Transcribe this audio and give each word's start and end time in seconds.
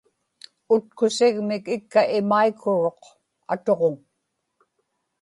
utkusigmik 0.73 1.65
ikka 1.75 2.01
imaikuruq, 2.19 3.01
atuġuŋ 3.53 3.95